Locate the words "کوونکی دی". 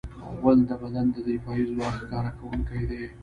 2.39-3.03